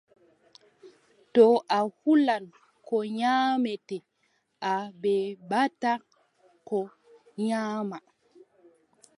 [1.33, 1.45] To
[1.77, 2.43] a hulan
[2.87, 3.97] ko nyaamete,
[4.71, 5.97] a beɓataa
[6.67, 6.77] ko
[7.45, 7.97] nyaama.